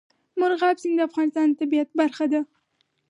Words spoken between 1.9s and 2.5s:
برخه ده.